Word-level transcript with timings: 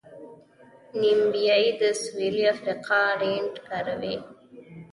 نیمیبیا 0.99 1.55
د 1.79 1.81
سویلي 2.01 2.43
افریقا 2.53 3.01
رینډ 3.19 3.53
کاروي. 3.67 4.15